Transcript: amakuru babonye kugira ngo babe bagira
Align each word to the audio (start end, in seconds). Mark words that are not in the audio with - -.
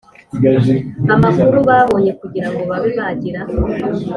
amakuru 1.13 1.57
babonye 1.69 2.11
kugira 2.19 2.47
ngo 2.49 2.61
babe 2.69 2.89
bagira 2.97 3.41